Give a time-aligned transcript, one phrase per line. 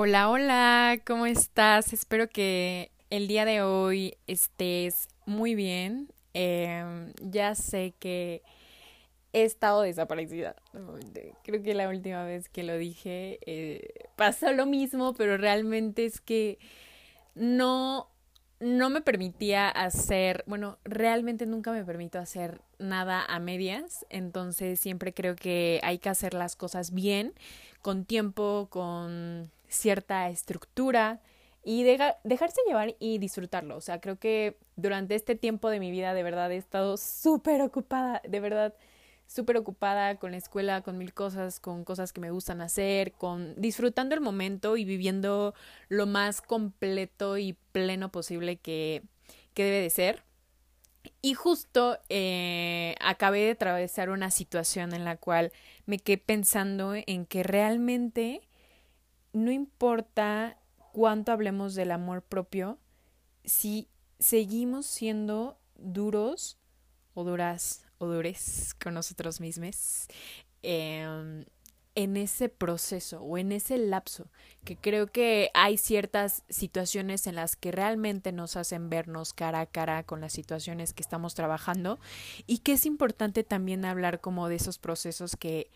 [0.00, 1.92] Hola, hola, ¿cómo estás?
[1.92, 6.12] Espero que el día de hoy estés muy bien.
[6.34, 8.44] Em, ya sé que
[9.32, 10.54] he estado desaparecida.
[11.42, 16.20] Creo que la última vez que lo dije eh, pasó lo mismo, pero realmente es
[16.20, 16.60] que
[17.34, 18.08] no,
[18.60, 25.12] no me permitía hacer, bueno, realmente nunca me permito hacer nada a medias, entonces siempre
[25.12, 27.32] creo que hay que hacer las cosas bien,
[27.82, 31.20] con tiempo, con cierta estructura
[31.64, 33.76] y dejarse llevar y disfrutarlo.
[33.76, 37.60] O sea, creo que durante este tiempo de mi vida de verdad he estado súper
[37.62, 38.74] ocupada, de verdad
[39.26, 43.54] súper ocupada con la escuela, con mil cosas, con cosas que me gustan hacer, con
[43.60, 45.54] disfrutando el momento y viviendo
[45.88, 49.02] lo más completo y pleno posible que,
[49.52, 50.24] que debe de ser.
[51.20, 55.52] Y justo eh, acabé de atravesar una situación en la cual
[55.86, 58.47] me quedé pensando en que realmente
[59.32, 60.58] no importa
[60.92, 62.78] cuánto hablemos del amor propio,
[63.44, 66.58] si seguimos siendo duros
[67.14, 70.06] o duras o dures con nosotros mismos
[70.62, 71.44] em,
[71.94, 74.30] en ese proceso o en ese lapso,
[74.64, 79.66] que creo que hay ciertas situaciones en las que realmente nos hacen vernos cara a
[79.66, 81.98] cara con las situaciones que estamos trabajando
[82.46, 85.70] y que es importante también hablar como de esos procesos que,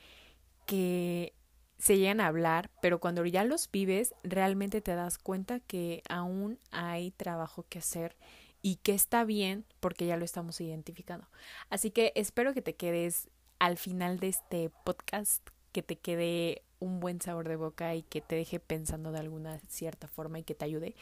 [0.64, 1.34] que
[1.82, 6.60] se llegan a hablar, pero cuando ya los vives, realmente te das cuenta que aún
[6.70, 8.14] hay trabajo que hacer
[8.62, 11.26] y que está bien porque ya lo estamos identificando.
[11.70, 17.00] Así que espero que te quedes al final de este podcast, que te quede un
[17.00, 20.54] buen sabor de boca y que te deje pensando de alguna cierta forma y que
[20.54, 20.94] te ayude.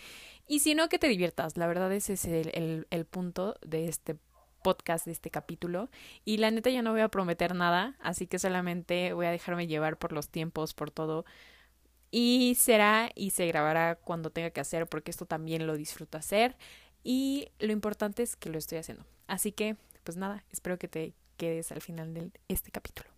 [0.47, 1.59] Y si no, que te diviertas.
[1.59, 4.30] La verdad ese es el, el, el punto de este podcast
[4.63, 5.91] de este capítulo.
[6.25, 9.67] Y la neta ya no voy a prometer nada, así que solamente voy a dejarme
[9.67, 11.25] llevar por los tiempos, por todo.
[12.11, 16.57] Y será y se grabará cuando tenga que hacer, porque esto también lo disfruto hacer.
[17.03, 19.05] Y lo importante es que lo estoy haciendo.
[19.27, 23.09] Así que, pues nada, espero que te quedes al final de este capítulo.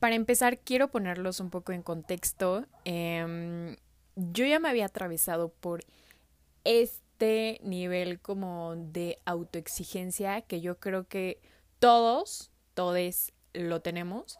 [0.00, 2.66] Para empezar, quiero ponerlos un poco en contexto.
[2.84, 3.76] Em,
[4.16, 5.82] yo ya me había atravesado por
[6.64, 11.40] este este nivel como de autoexigencia que yo creo que
[11.78, 14.38] todos, todos lo tenemos,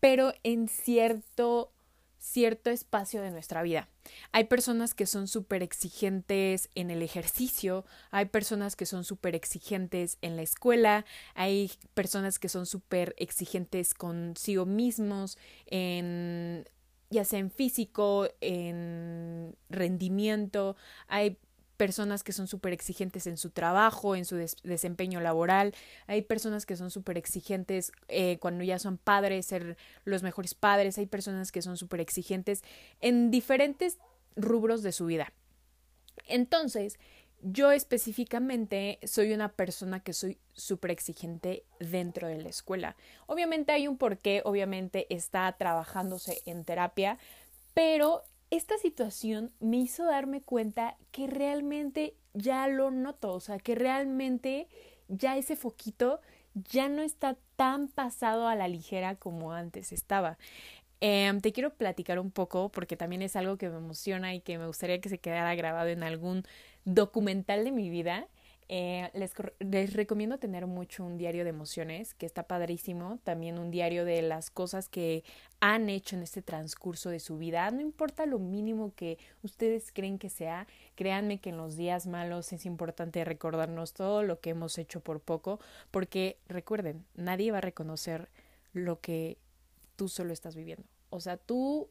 [0.00, 1.70] pero en cierto
[2.18, 3.88] cierto espacio de nuestra vida.
[4.30, 10.18] Hay personas que son súper exigentes en el ejercicio, hay personas que son súper exigentes
[10.22, 11.04] en la escuela,
[11.34, 15.36] hay personas que son súper exigentes consigo mismos,
[15.66, 16.64] en
[17.10, 20.76] ya sea en físico, en rendimiento,
[21.08, 21.38] hay
[21.82, 25.74] personas que son súper exigentes en su trabajo, en su desempeño laboral,
[26.06, 30.96] hay personas que son súper exigentes eh, cuando ya son padres, ser los mejores padres,
[30.98, 32.62] hay personas que son súper exigentes
[33.00, 33.98] en diferentes
[34.36, 35.32] rubros de su vida.
[36.28, 37.00] Entonces,
[37.40, 42.94] yo específicamente soy una persona que soy súper exigente dentro de la escuela.
[43.26, 47.18] Obviamente hay un porqué, obviamente está trabajándose en terapia,
[47.74, 48.22] pero
[48.52, 54.68] esta situación me hizo darme cuenta que realmente ya lo noto, o sea, que realmente
[55.08, 56.20] ya ese foquito
[56.54, 60.36] ya no está tan pasado a la ligera como antes estaba.
[61.00, 64.58] Em, te quiero platicar un poco porque también es algo que me emociona y que
[64.58, 66.44] me gustaría que se quedara grabado en algún
[66.84, 68.28] documental de mi vida.
[68.68, 73.18] Eh, les, les, recomiendo tener mucho un diario de emociones, que está padrísimo.
[73.24, 75.24] También un diario de las cosas que
[75.60, 77.70] han hecho en este transcurso de su vida.
[77.70, 82.52] No importa lo mínimo que ustedes creen que sea, créanme que en los días malos
[82.52, 87.62] es importante recordarnos todo lo que hemos hecho por poco, porque recuerden, nadie va a
[87.62, 88.28] reconocer
[88.72, 89.38] lo que
[89.96, 90.84] tú solo estás viviendo.
[91.10, 91.90] O sea, tú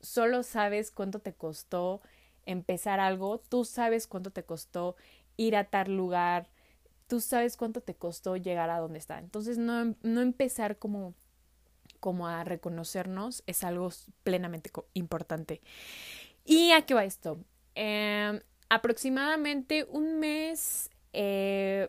[0.00, 2.00] solo sabes cuánto te costó
[2.46, 4.96] empezar algo, tú sabes cuánto te costó
[5.40, 6.48] ir a tal lugar,
[7.06, 9.18] tú sabes cuánto te costó llegar a donde está.
[9.18, 11.14] Entonces no, no empezar como,
[11.98, 13.88] como a reconocernos es algo
[14.22, 15.62] plenamente importante.
[16.44, 17.38] ¿Y a qué va esto?
[17.74, 21.88] Em, aproximadamente un mes eh,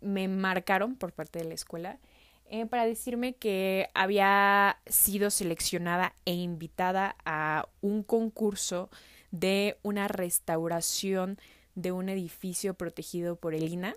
[0.00, 1.98] me marcaron por parte de la escuela
[2.46, 8.88] eh, para decirme que había sido seleccionada e invitada a un concurso
[9.32, 11.38] de una restauración
[11.74, 13.96] de un edificio protegido por el INA.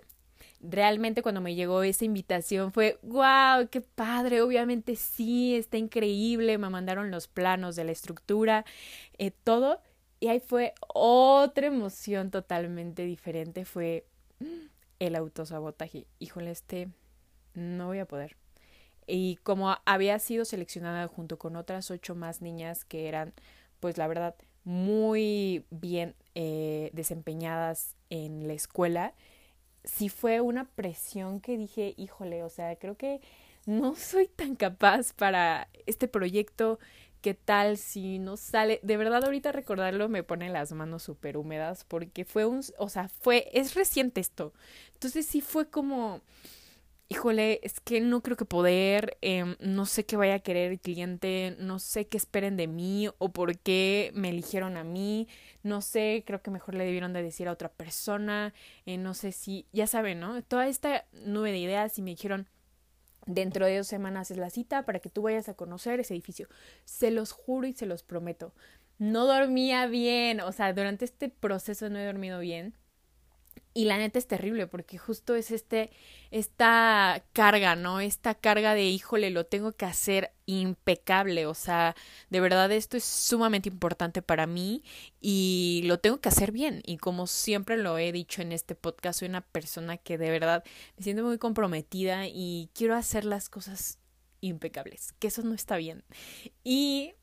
[0.60, 6.68] Realmente cuando me llegó esa invitación fue, wow, qué padre, obviamente sí, está increíble, me
[6.70, 8.64] mandaron los planos de la estructura,
[9.18, 9.80] eh, todo,
[10.20, 14.04] y ahí fue otra emoción totalmente diferente, fue
[14.98, 16.06] el autosabotaje.
[16.18, 16.88] Híjole, este,
[17.54, 18.36] no voy a poder.
[19.06, 23.32] y como había sido seleccionada junto con otras ocho más niñas que eran,
[23.80, 24.34] pues la verdad,
[24.68, 29.14] muy bien eh, desempeñadas en la escuela,
[29.82, 33.22] sí fue una presión que dije, híjole, o sea, creo que
[33.64, 36.78] no soy tan capaz para este proyecto.
[37.22, 38.78] ¿Qué tal si no sale?
[38.82, 43.08] De verdad, ahorita recordarlo me pone las manos súper húmedas porque fue un, o sea,
[43.08, 44.52] fue, es reciente esto.
[44.92, 46.20] Entonces sí fue como,
[47.08, 50.80] híjole, es que no creo que poder, eh, no sé qué vaya a querer el
[50.80, 55.26] cliente, no sé qué esperen de mí o por qué me eligieron a mí,
[55.62, 58.52] no sé, creo que mejor le debieron de decir a otra persona,
[58.86, 60.42] eh, no sé si, ya saben, ¿no?
[60.42, 62.48] Toda esta nube de ideas y me dijeron,
[63.26, 66.48] dentro de dos semanas es la cita para que tú vayas a conocer ese edificio.
[66.84, 68.54] Se los juro y se los prometo.
[68.98, 72.74] No dormía bien, o sea, durante este proceso no he dormido bien
[73.74, 75.90] y la neta es terrible porque justo es este,
[76.30, 78.00] esta carga, ¿no?
[78.00, 81.46] Esta carga de, híjole, lo tengo que hacer impecable.
[81.46, 81.94] O sea,
[82.30, 84.82] de verdad esto es sumamente importante para mí
[85.20, 86.82] y lo tengo que hacer bien.
[86.86, 90.64] Y como siempre lo he dicho en este podcast, soy una persona que de verdad
[90.96, 93.98] me siento muy comprometida y quiero hacer las cosas
[94.40, 96.04] impecables, que eso no está bien.
[96.64, 97.14] Y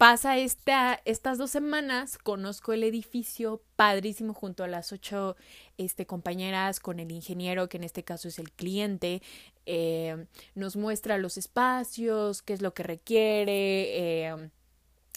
[0.00, 5.36] Pasa esta, estas dos semanas, conozco el edificio padrísimo junto a las ocho
[5.76, 9.20] este, compañeras con el ingeniero, que en este caso es el cliente,
[9.66, 10.24] eh,
[10.54, 14.50] nos muestra los espacios, qué es lo que requiere, eh,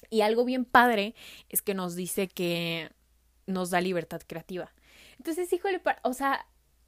[0.09, 1.15] y algo bien padre
[1.47, 2.91] es que nos dice que
[3.47, 4.73] nos da libertad creativa.
[5.17, 6.45] Entonces, híjole, o sea,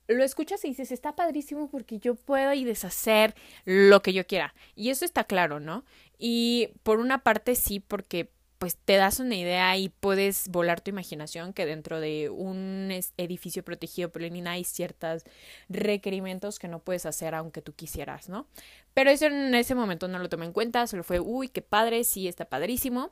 [0.08, 4.54] lo escuchas y dices, está padrísimo porque yo puedo y deshacer lo que yo quiera.
[4.76, 5.84] Y eso está claro, ¿no?
[6.18, 10.90] Y por una parte sí, porque pues te das una idea y puedes volar tu
[10.90, 15.24] imaginación que dentro de un edificio protegido por Lenin hay ciertos
[15.68, 18.48] requerimientos que no puedes hacer aunque tú quisieras, ¿no?
[18.94, 22.04] Pero eso en ese momento no lo tomé en cuenta, solo fue, uy, qué padre,
[22.06, 23.12] sí, está padrísimo.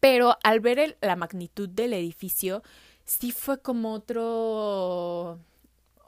[0.00, 2.62] Pero al ver la magnitud del edificio,
[3.04, 5.38] sí fue como otro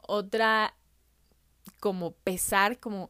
[0.05, 0.75] otra
[1.79, 3.09] como pesar, como,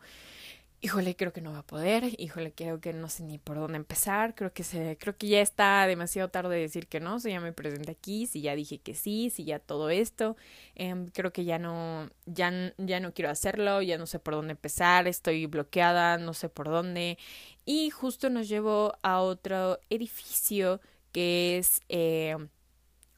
[0.83, 3.77] híjole, creo que no va a poder, híjole, creo que no sé ni por dónde
[3.77, 7.39] empezar, creo que se, creo que ya está demasiado tarde decir que no, si ya
[7.39, 10.35] me presenté aquí, si ya dije que sí, si ya todo esto,
[10.75, 14.51] em, creo que ya no, ya, ya no quiero hacerlo, ya no sé por dónde
[14.51, 17.17] empezar, estoy bloqueada, no sé por dónde,
[17.65, 20.81] y justo nos llevó a otro edificio
[21.13, 22.35] que es eh,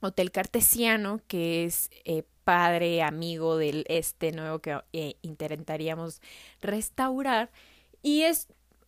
[0.02, 6.21] Hotel Cartesiano, que es eh, padre, amigo del este nuevo que eh, intentaríamos
[6.62, 7.51] restaurar.
[8.01, 8.47] Y es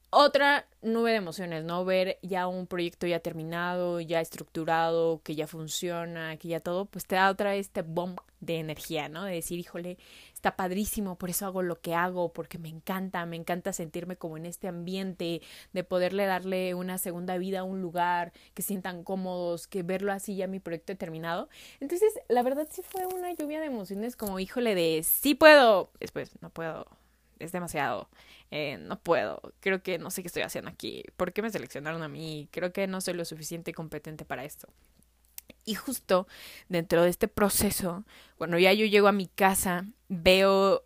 [0.10, 1.84] otra nube de emociones, ¿no?
[1.86, 7.06] Ver ya un proyecto ya terminado, ya estructurado, que ya funciona, que ya todo, pues
[7.06, 9.24] te da otra este bomb de energía, ¿no?
[9.24, 9.98] De decir, híjole,
[10.34, 14.38] está padrísimo, por eso hago lo que hago, porque me encanta, me encanta sentirme como
[14.38, 15.42] en este ambiente,
[15.74, 20.36] de poderle darle una segunda vida a un lugar, que sientan cómodos, que verlo así
[20.36, 21.50] ya mi proyecto terminado.
[21.80, 26.32] Entonces, la verdad sí fue una lluvia de emociones como, híjole, de sí puedo, después
[26.42, 26.88] no puedo,
[27.40, 28.10] es demasiado,
[28.52, 32.04] eh, no puedo, creo que no sé qué estoy haciendo aquí, ¿por qué me seleccionaron
[32.04, 32.50] a mí?
[32.52, 34.68] Creo que no soy lo suficiente competente para esto.
[35.66, 36.28] Y justo
[36.70, 38.06] dentro de este proceso,
[38.38, 40.84] cuando ya yo llego a mi casa, veo,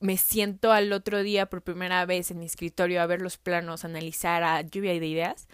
[0.00, 3.84] me siento al otro día por primera vez en mi escritorio a ver los planos,
[3.84, 5.48] analizar a lluvia de ideas,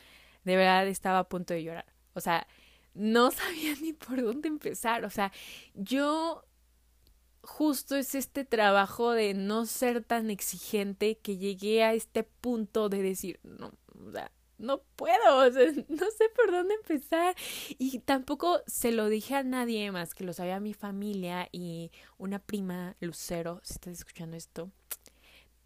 [0.45, 1.87] de verdad estaba a punto de llorar.
[2.15, 2.47] O sea,
[2.95, 5.05] no sabía ni por dónde empezar.
[5.05, 5.33] O sea,
[5.75, 6.45] yo
[7.47, 13.03] justo es este trabajo de no ser tan exigente que llegué a este punto de
[13.03, 13.73] decir, no,
[14.07, 15.51] o sea, no puedo,
[15.89, 17.35] no sé por dónde empezar.
[17.79, 22.39] Y tampoco se lo dije a nadie más que lo sabía mi familia y una
[22.39, 24.71] prima, Lucero, si estás escuchando esto,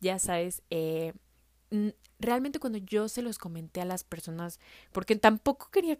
[0.00, 1.12] ya sabes, eh,
[2.18, 4.60] realmente cuando yo se los comenté a las personas,
[4.92, 5.98] porque tampoco quería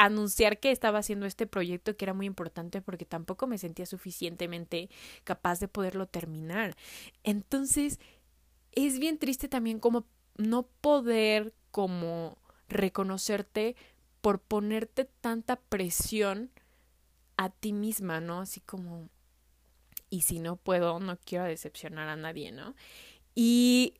[0.00, 4.88] anunciar que estaba haciendo este proyecto que era muy importante porque tampoco me sentía suficientemente
[5.24, 6.74] capaz de poderlo terminar.
[7.22, 8.00] Entonces,
[8.72, 10.06] es bien triste también como
[10.38, 12.38] no poder como
[12.68, 13.76] reconocerte
[14.22, 16.50] por ponerte tanta presión
[17.36, 18.40] a ti misma, ¿no?
[18.40, 19.10] Así como,
[20.08, 22.74] y si no puedo, no quiero decepcionar a nadie, ¿no?
[23.34, 23.94] Y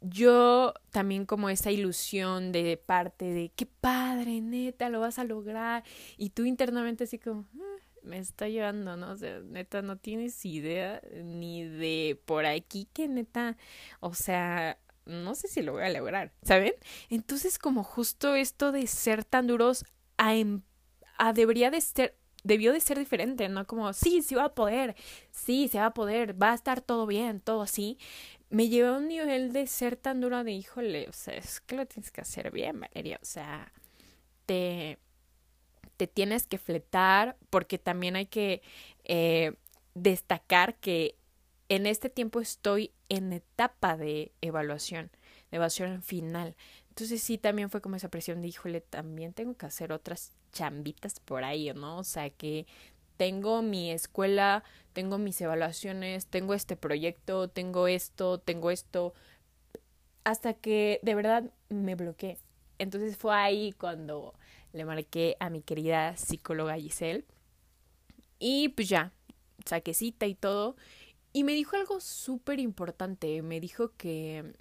[0.00, 5.84] yo también como esa ilusión de parte de, qué padre, neta, lo vas a lograr.
[6.16, 9.12] Y tú internamente así como, ah, me está llevando, ¿no?
[9.12, 13.56] O sea, neta, no tienes idea ni de por aquí que neta,
[14.00, 16.74] o sea, no sé si lo voy a lograr, ¿saben?
[17.08, 19.84] Entonces como justo esto de ser tan duros
[20.16, 20.62] a, em,
[21.18, 23.66] a debería de ser debió de ser diferente, ¿no?
[23.66, 24.96] Como, sí, sí va a poder,
[25.30, 27.98] sí, se va a poder, va a estar todo bien, todo así,
[28.50, 31.76] me llevé a un nivel de ser tan dura de híjole, o sea, es que
[31.76, 33.72] lo tienes que hacer bien, Valeria, o sea,
[34.46, 34.98] te,
[35.96, 38.62] te tienes que fletar porque también hay que
[39.04, 39.54] eh,
[39.94, 41.16] destacar que
[41.68, 45.10] en este tiempo estoy en etapa de evaluación,
[45.50, 46.56] de evaluación final.
[46.88, 51.20] Entonces sí, también fue como esa presión de, híjole, también tengo que hacer otras chambitas
[51.20, 51.98] por ahí, ¿no?
[51.98, 52.66] O sea, que
[53.18, 59.12] tengo mi escuela, tengo mis evaluaciones, tengo este proyecto, tengo esto, tengo esto,
[60.24, 62.38] hasta que de verdad me bloqueé.
[62.78, 64.34] Entonces fue ahí cuando
[64.72, 67.24] le marqué a mi querida psicóloga Giselle
[68.38, 69.12] y pues ya,
[69.66, 70.76] saqué cita y todo.
[71.32, 74.54] Y me dijo algo súper importante, me dijo que,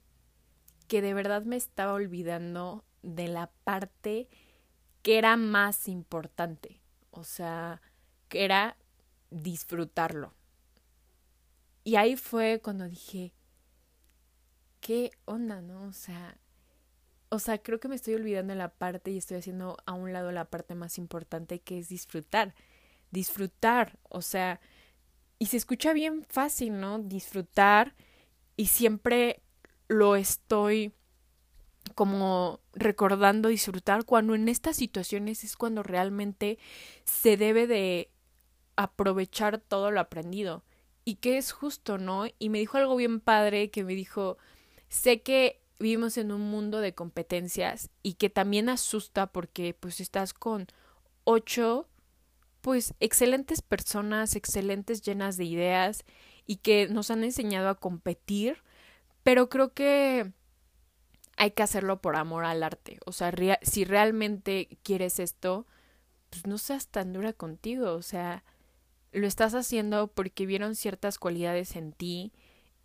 [0.88, 4.28] que de verdad me estaba olvidando de la parte
[5.04, 6.82] que era más importante.
[7.12, 7.82] O sea,
[8.28, 8.78] que era
[9.30, 10.34] disfrutarlo.
[11.84, 13.34] Y ahí fue cuando dije,
[14.82, 15.84] ¿qué onda, no?
[15.84, 16.38] O sea,
[17.30, 20.14] o sea, creo que me estoy olvidando de la parte y estoy haciendo a un
[20.14, 22.56] lado la parte más importante que es disfrutar.
[23.12, 24.60] Disfrutar, o sea,
[25.40, 27.00] y se escucha bien fácil, ¿no?
[27.00, 27.96] Disfrutar
[28.56, 29.42] y siempre
[29.88, 30.94] lo estoy
[31.96, 36.60] como recordando disfrutar cuando en estas situaciones es cuando realmente
[37.06, 38.10] se debe de
[38.78, 40.64] aprovechar todo lo aprendido
[41.04, 42.26] y que es justo, ¿no?
[42.40, 44.38] Y me dijo algo bien padre que me dijo,
[44.88, 50.34] sé que vivimos en un mundo de competencias y que también asusta porque pues estás
[50.34, 50.68] con
[51.24, 51.88] ocho
[52.62, 56.04] pues excelentes personas, excelentes llenas de ideas
[56.46, 58.64] y que nos han enseñado a competir,
[59.24, 60.34] pero creo que
[61.38, 63.00] hay que hacerlo por amor al arte.
[63.06, 65.68] O sea, si realmente quieres esto,
[66.30, 68.44] pues no seas tan dura contigo, o sea,
[69.12, 72.34] lo estás haciendo porque vieron ciertas cualidades en ti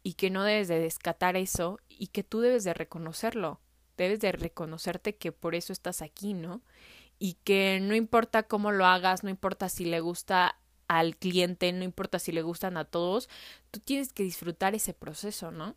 [0.03, 3.61] y que no debes de descatar eso y que tú debes de reconocerlo.
[3.97, 6.63] Debes de reconocerte que por eso estás aquí, ¿no?
[7.19, 11.85] Y que no importa cómo lo hagas, no importa si le gusta al cliente, no
[11.85, 13.29] importa si le gustan a todos,
[13.71, 15.77] tú tienes que disfrutar ese proceso, ¿no?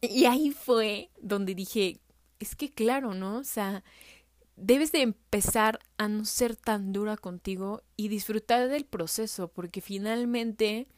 [0.00, 2.00] Y ahí fue donde dije,
[2.38, 3.38] es que claro, ¿no?
[3.38, 3.84] O sea,
[4.56, 10.88] debes de empezar a no ser tan dura contigo y disfrutar del proceso, porque finalmente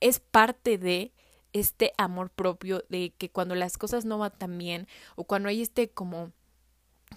[0.00, 1.12] es parte de
[1.52, 5.62] este amor propio, de que cuando las cosas no van tan bien o cuando hay
[5.62, 6.32] este como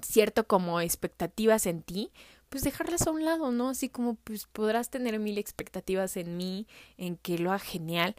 [0.01, 2.11] cierto como expectativas en ti,
[2.49, 3.69] pues dejarlas a un lado, ¿no?
[3.69, 6.67] Así como pues podrás tener mil expectativas en mí,
[6.97, 8.15] en que lo haga genial,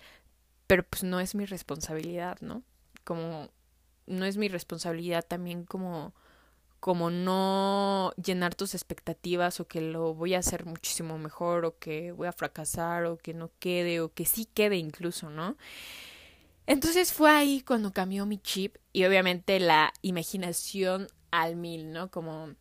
[0.66, 2.62] pero pues no es mi responsabilidad, ¿no?
[3.04, 3.48] Como
[4.06, 6.14] no es mi responsabilidad también como
[6.80, 12.12] como no llenar tus expectativas o que lo voy a hacer muchísimo mejor o que
[12.12, 15.56] voy a fracasar o que no quede o que sí quede incluso, ¿no?
[16.66, 22.10] Entonces fue ahí cuando cambió mi chip y obviamente la imaginación al mil, ¿no?
[22.10, 22.54] Como,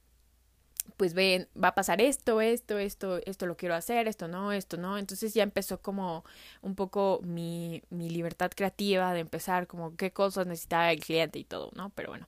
[0.97, 4.77] pues ven, va a pasar esto, esto, esto, esto lo quiero hacer, esto no, esto
[4.77, 4.97] no.
[4.97, 6.25] Entonces ya empezó como
[6.61, 11.43] un poco mi, mi libertad creativa de empezar como qué cosas necesitaba el cliente y
[11.45, 11.91] todo, ¿no?
[11.91, 12.27] Pero bueno.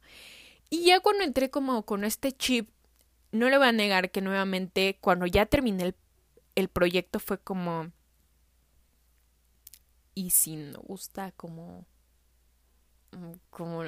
[0.72, 2.70] Y ya cuando entré como con este chip,
[3.32, 5.96] no le voy a negar que nuevamente cuando ya terminé el,
[6.56, 7.92] el proyecto fue como...
[10.16, 11.86] Y si no gusta como...
[13.12, 13.84] Mm, como...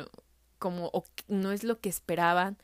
[0.60, 2.58] como o no es lo que esperaban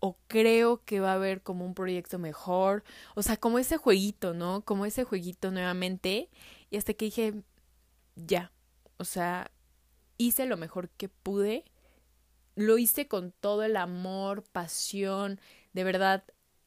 [0.00, 2.84] o creo que va a haber como un proyecto mejor,
[3.14, 4.62] o sea, como ese jueguito, ¿no?
[4.62, 6.28] Como ese jueguito nuevamente
[6.70, 7.42] y hasta que dije,
[8.16, 8.52] ya,
[8.98, 9.50] o sea,
[10.18, 11.64] hice lo mejor que pude
[12.54, 15.40] lo hice con todo el amor, pasión,
[15.72, 16.24] de verdad,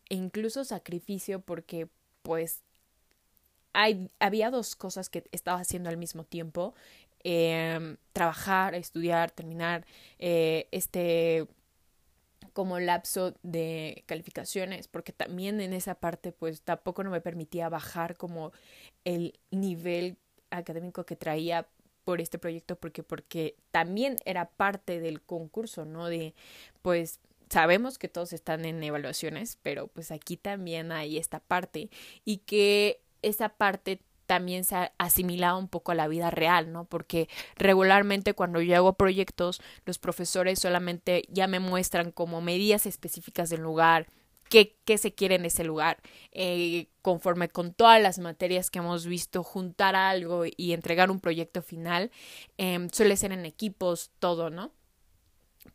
[0.10, 1.88] e incluso sacrificio porque
[2.22, 2.64] pues
[3.74, 6.74] hay, había dos cosas que estaba haciendo al mismo tiempo.
[7.24, 9.86] Em, trabajar, estudiar, terminar
[10.20, 11.48] eh, este
[12.54, 18.18] como lapso de calificaciones, porque también en esa parte pues tampoco no me permitía bajar
[18.18, 18.52] como
[19.04, 20.18] el nivel
[20.50, 21.68] académico que traía
[22.08, 26.06] por este proyecto porque porque también era parte del concurso, ¿no?
[26.08, 26.36] De
[26.82, 31.90] pues sabemos que todos están en evaluaciones, pero pues aquí también hay esta parte
[32.24, 36.86] y que esa parte también se ha asimilado un poco a la vida real, ¿no?
[36.86, 43.50] Porque regularmente cuando yo hago proyectos, los profesores solamente ya me muestran como medidas específicas
[43.50, 44.08] del lugar,
[44.50, 45.98] qué, se quiere en ese lugar.
[46.32, 51.62] Eh, conforme con todas las materias que hemos visto, juntar algo y entregar un proyecto
[51.62, 52.12] final,
[52.58, 54.72] eh, suele ser en equipos, todo, ¿no?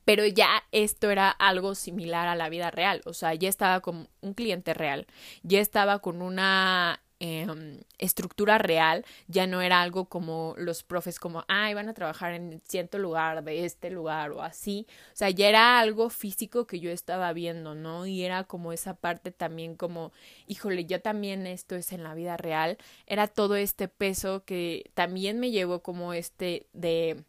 [0.04, 4.08] Pero ya esto era algo similar a la vida real, o sea, ya estaba con
[4.20, 5.06] un cliente real,
[5.42, 11.44] ya estaba con una em, estructura real, ya no era algo como los profes como,
[11.46, 15.48] ah, iban a trabajar en cierto lugar, de este lugar o así, o sea, ya
[15.48, 18.06] era algo físico que yo estaba viendo, ¿no?
[18.06, 20.10] Y era como esa parte también como,
[20.48, 22.76] híjole, ya también esto es en la vida real,
[23.06, 27.22] era todo este peso que también me llevó como este de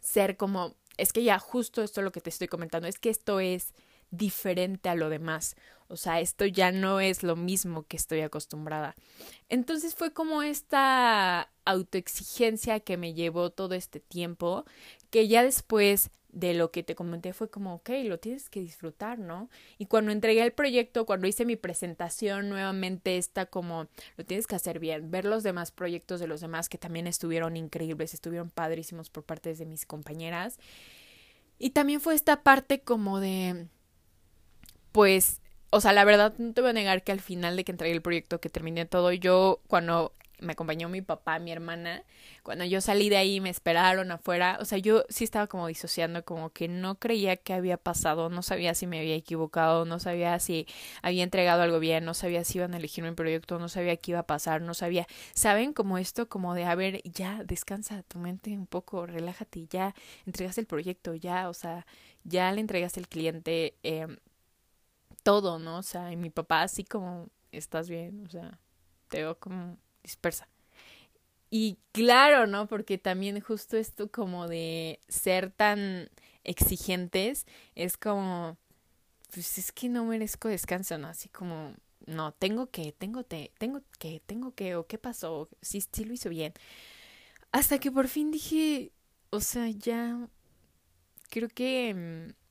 [0.00, 3.40] ser como, es que ya justo esto lo que te estoy comentando, es que esto
[3.40, 3.74] es
[4.10, 5.56] diferente a lo demás.
[5.92, 8.94] O sea, esto ya no es lo mismo que estoy acostumbrada.
[9.50, 14.64] Entonces fue como esta autoexigencia que me llevó todo este tiempo,
[15.10, 19.18] que ya después de lo que te comenté fue como, ok, lo tienes que disfrutar,
[19.18, 19.50] ¿no?
[19.76, 24.56] Y cuando entregué el proyecto, cuando hice mi presentación, nuevamente está como, lo tienes que
[24.56, 29.10] hacer bien, ver los demás proyectos de los demás que también estuvieron increíbles, estuvieron padrísimos
[29.10, 30.58] por parte de mis compañeras.
[31.58, 33.66] Y también fue esta parte como de,
[34.90, 35.41] pues,
[35.72, 37.94] o sea, la verdad no te voy a negar que al final de que entregué
[37.94, 40.12] el proyecto, que terminé todo, yo cuando
[40.42, 42.04] me acompañó mi papá, mi hermana,
[42.42, 46.24] cuando yo salí de ahí me esperaron afuera, o sea, yo sí estaba como disociando,
[46.24, 50.38] como que no creía que había pasado, no sabía si me había equivocado, no sabía
[50.40, 50.66] si
[51.00, 54.10] había entregado algo bien, no sabía si iban a elegir mi proyecto, no sabía qué
[54.10, 55.72] iba a pasar, no sabía, ¿saben?
[55.72, 59.94] Como esto, como de, a ver, ya, descansa tu mente un poco, relájate, ya
[60.26, 61.86] entregaste el proyecto, ya, o sea,
[62.24, 64.06] ya le entregaste el cliente, eh,
[65.22, 65.78] todo, ¿no?
[65.78, 68.58] O sea, y mi papá así como, estás bien, o sea,
[69.08, 70.48] te veo como dispersa.
[71.50, 72.66] Y claro, ¿no?
[72.66, 76.08] Porque también justo esto como de ser tan
[76.44, 78.56] exigentes es como,
[79.32, 81.08] pues es que no merezco descanso, ¿no?
[81.08, 81.74] Así como,
[82.06, 86.14] no, tengo que, tengo, te, tengo que, tengo que, o qué pasó, sí, sí lo
[86.14, 86.54] hizo bien.
[87.52, 88.92] Hasta que por fin dije,
[89.30, 90.28] o sea, ya,
[91.30, 92.41] creo que mm,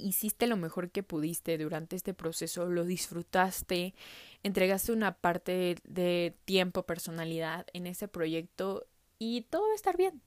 [0.00, 3.94] hiciste lo mejor que pudiste durante este proceso, lo disfrutaste,
[4.42, 8.86] entregaste una parte de tiempo, personalidad en ese proyecto
[9.18, 10.22] y todo va a estar bien.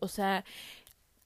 [0.00, 0.44] O sea,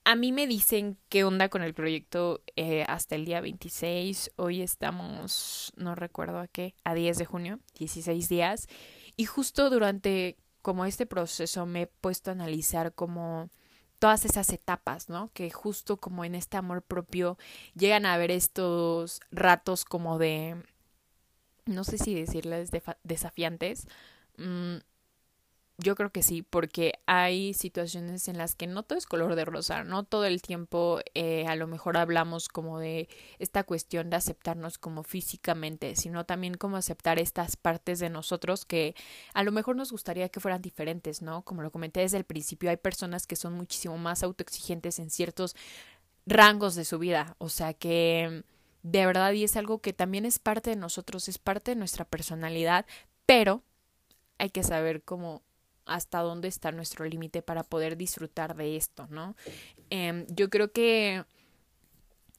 [0.05, 4.33] a mí me dicen qué onda con el proyecto eh, hasta el día 26.
[4.37, 8.69] Hoy estamos, no recuerdo a qué, a 10 de junio, 16 días.
[9.17, 13.51] Y justo durante como este proceso me he puesto a analizar como
[14.05, 15.31] todas esas etapas, ¿no?
[15.33, 17.39] Que justo como en este amor propio
[17.75, 20.63] llegan a haber estos ratos como de,
[21.65, 22.71] no sé si decirles
[23.03, 23.89] desafiantes,
[24.37, 24.77] mm,
[25.77, 29.45] yo creo que sí, porque hay situaciones en las que no todo es color de
[29.45, 33.09] rosa, no todo el tiempo eh, a lo mejor hablamos como de
[33.41, 38.95] esta cuestión de aceptarnos como físicamente, sino también como aceptar estas partes de nosotros que
[39.33, 41.43] a lo mejor nos gustaría que fueran diferentes, ¿no?
[41.43, 45.57] Como lo comenté desde el principio, hay personas que son muchísimo más autoexigentes en ciertos
[46.25, 48.45] rangos de su vida, o sea que
[48.85, 52.05] de verdad y es algo que también es parte de nosotros, es parte de nuestra
[52.05, 52.87] personalidad,
[53.27, 53.63] pero
[54.39, 55.43] hay que saber cómo
[55.87, 59.37] hasta dónde está nuestro límite para poder disfrutar de esto, ¿no?
[59.91, 61.25] Em, yo creo que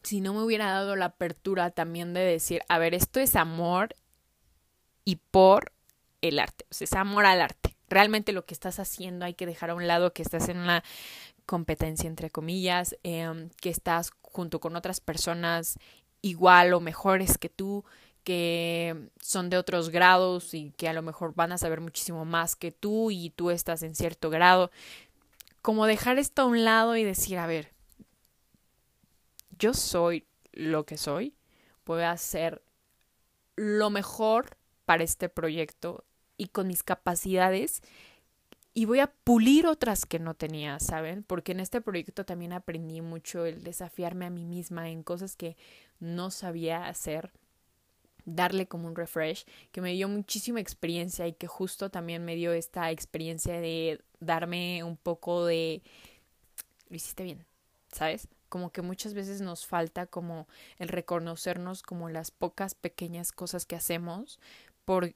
[0.04, 3.96] si no me hubiera dado la apertura también de decir, a ver, esto es amor
[5.04, 5.72] y por
[6.22, 7.76] el arte, o sea, es amor al arte.
[7.90, 10.84] Realmente lo que estás haciendo hay que dejar a un lado que estás en una
[11.46, 15.78] competencia, entre comillas, em, que estás junto con otras personas
[16.22, 17.86] igual o mejores que tú,
[18.26, 22.56] que son de otros grados y que a lo mejor van a saber muchísimo más
[22.56, 24.72] que tú y tú estás en cierto grado.
[25.62, 27.72] Como dejar esto a un lado y decir, a ver,
[29.58, 31.36] yo soy lo que soy,
[31.86, 32.62] voy a hacer
[33.56, 36.04] lo mejor para este proyecto
[36.36, 37.82] y con mis capacidades
[38.74, 41.24] y voy a pulir otras que no tenía, ¿saben?
[41.24, 45.56] Porque en este proyecto también aprendí mucho el desafiarme a mí misma en cosas que
[46.00, 47.32] no sabía hacer
[48.26, 52.54] darle como un refresh, que me dio muchísima experiencia y que justo también me dio
[52.54, 55.82] esta experiencia de darme un poco de...
[56.90, 57.46] Lo hiciste bien,
[57.92, 58.28] ¿sabes?
[58.50, 63.76] Como que muchas veces nos falta como el reconocernos como las pocas pequeñas cosas que
[63.76, 64.40] hacemos
[64.86, 65.14] por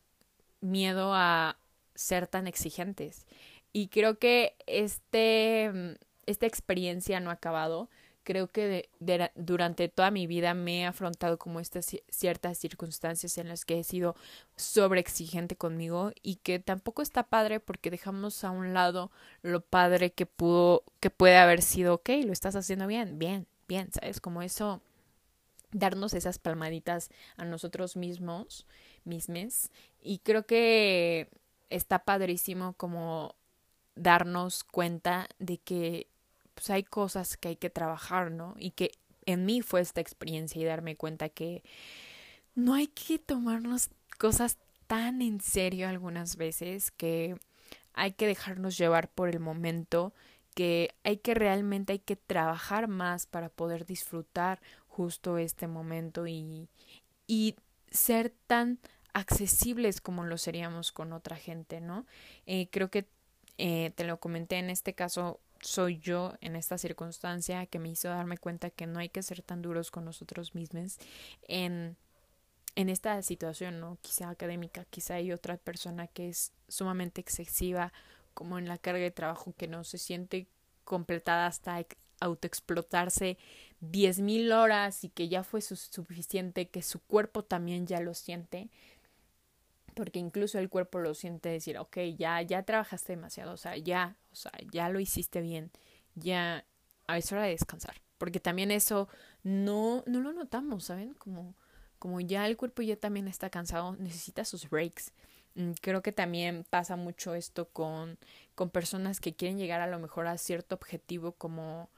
[0.62, 1.58] miedo a
[1.96, 3.26] ser tan exigentes.
[3.72, 7.90] Y creo que este, esta experiencia no ha acabado
[8.24, 8.90] creo que
[9.36, 13.84] durante toda mi vida me he afrontado como estas ciertas circunstancias en las que he
[13.84, 14.16] sido
[14.56, 20.26] sobreexigente conmigo y que tampoco está padre porque dejamos a un lado lo padre que
[20.26, 24.20] pudo, que puede haber sido, ok, lo estás haciendo bien, bien, bien, ¿sabes?
[24.22, 24.82] Como eso,
[25.72, 28.66] darnos esas palmaditas a nosotros mismos,
[29.06, 31.30] mismes, y creo que
[31.70, 33.36] está padrísimo como
[33.96, 36.09] darnos cuenta de que
[36.60, 38.54] pues hay cosas que hay que trabajar, ¿no?
[38.60, 38.92] Y que
[39.26, 41.64] en mí fue esta experiencia y darme cuenta que
[42.54, 47.40] no hay que tomarnos cosas tan en serio algunas veces que
[47.94, 50.14] hay que dejarnos llevar por el momento,
[50.54, 56.68] que hay que realmente hay que trabajar más para poder disfrutar justo este momento y,
[57.26, 57.56] y
[57.90, 58.80] ser tan
[59.14, 62.06] accesibles como lo seríamos con otra gente, ¿no?
[62.46, 63.08] Eh, creo que
[63.58, 68.08] eh, te lo comenté en este caso, soy yo en esta circunstancia que me hizo
[68.10, 70.98] darme cuenta que no hay que ser tan duros con nosotros mismos
[71.48, 71.98] en,
[72.76, 73.98] en esta situación, ¿no?
[74.02, 77.94] Quizá académica, quizá hay otra persona que es sumamente excesiva,
[78.34, 80.48] como en la carga de trabajo que no se siente
[80.86, 81.86] completada hasta
[82.20, 83.38] autoexplotarse
[83.80, 88.70] diez mil horas y que ya fue suficiente, que su cuerpo también ya lo siente
[90.00, 94.16] porque incluso el cuerpo lo siente decir, ok, ya, ya trabajaste demasiado, o sea, ya,
[94.32, 95.72] o sea, ya lo hiciste bien,
[96.16, 96.66] ya,
[97.08, 99.10] a es hora de descansar, porque también eso
[99.44, 101.14] no, no lo notamos, ¿saben?
[101.16, 101.54] Como,
[102.00, 105.12] como ya el cuerpo ya también está cansado, necesita sus breaks.
[105.56, 108.18] Mm, creo que también pasa mucho esto con,
[108.56, 111.90] con personas que quieren llegar a lo mejor a cierto objetivo como,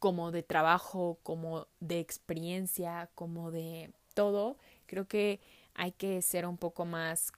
[0.00, 4.58] como de trabajo, como de experiencia, como de todo.
[4.86, 5.40] Creo que
[5.74, 7.32] hay que ser un poco más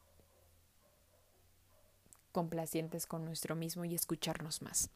[2.33, 4.91] complacientes con nuestro mismo y escucharnos más.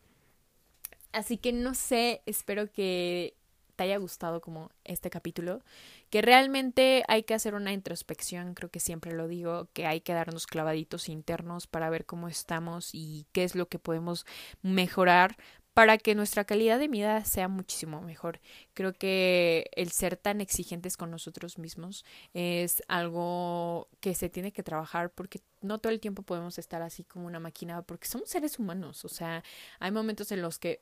[1.12, 3.34] Así que no sé, espero que
[3.76, 5.62] te haya gustado como este capítulo,
[6.10, 10.12] que realmente hay que hacer una introspección, creo que siempre lo digo, que hay que
[10.14, 14.26] darnos clavaditos internos para ver cómo estamos y qué es lo que podemos
[14.62, 15.36] mejorar
[15.78, 18.40] para que nuestra calidad de vida sea muchísimo mejor.
[18.74, 24.64] Creo que el ser tan exigentes con nosotros mismos es algo que se tiene que
[24.64, 28.58] trabajar porque no todo el tiempo podemos estar así como una máquina porque somos seres
[28.58, 29.44] humanos, o sea,
[29.78, 30.80] hay momentos en los que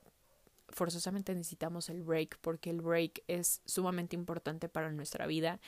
[0.70, 5.60] forzosamente necesitamos el break porque el break es sumamente importante para nuestra vida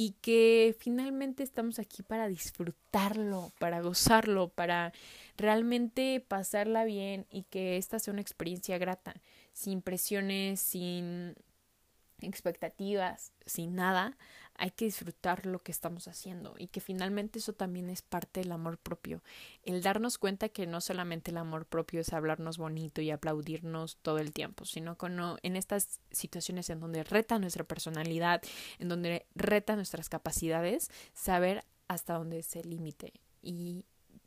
[0.00, 4.92] y que finalmente estamos aquí para disfrutarlo, para gozarlo, para
[5.36, 9.20] realmente pasarla bien y que esta sea una experiencia grata,
[9.52, 11.34] sin presiones, sin
[12.20, 14.16] expectativas, sin nada,
[14.58, 18.50] hay que disfrutar lo que estamos haciendo y que finalmente eso también es parte del
[18.50, 19.22] amor propio.
[19.62, 24.18] El darnos cuenta que no solamente el amor propio es hablarnos bonito y aplaudirnos todo
[24.18, 28.42] el tiempo, sino que en estas situaciones en donde reta nuestra personalidad,
[28.80, 33.84] en donde reta nuestras capacidades, saber hasta dónde es el límite y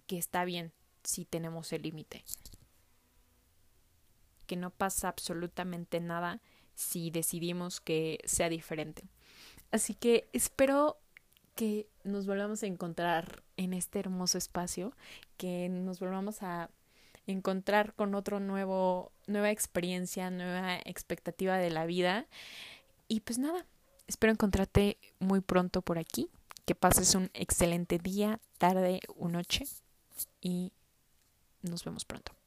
[0.08, 0.72] que está bien
[1.04, 2.24] si tenemos el límite.
[4.48, 6.42] Que no pasa absolutamente nada
[6.74, 9.04] si decidimos que sea diferente.
[9.72, 10.98] Así que espero
[11.56, 14.94] que nos volvamos a encontrar en este hermoso espacio,
[15.38, 16.70] que nos volvamos a
[17.28, 22.26] encontrar con otro nuevo, nueva experiencia, nueva expectativa de la vida.
[23.08, 23.66] Y pues nada,
[24.08, 26.30] espero encontrarte muy pronto por aquí,
[26.66, 29.66] que pases un excelente día, tarde o noche
[30.42, 30.72] y
[31.62, 32.41] nos vemos pronto.